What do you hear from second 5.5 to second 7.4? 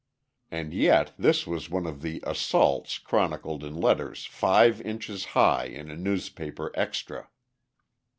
in a newspaper extra.